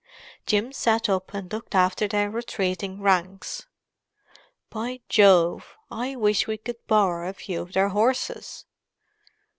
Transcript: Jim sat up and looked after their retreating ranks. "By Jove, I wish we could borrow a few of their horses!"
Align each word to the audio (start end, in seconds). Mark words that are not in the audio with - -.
Jim 0.47 0.73
sat 0.73 1.07
up 1.09 1.31
and 1.31 1.53
looked 1.53 1.75
after 1.75 2.07
their 2.07 2.27
retreating 2.27 3.03
ranks. 3.03 3.67
"By 4.71 5.01
Jove, 5.09 5.77
I 5.91 6.15
wish 6.15 6.47
we 6.47 6.57
could 6.57 6.83
borrow 6.87 7.29
a 7.29 7.33
few 7.33 7.61
of 7.61 7.73
their 7.73 7.89
horses!" 7.89 8.65